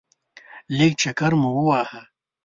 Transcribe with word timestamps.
لږ 0.77 0.91
چکر 1.01 1.31
مو 1.41 1.49
وواهه. 1.55 2.01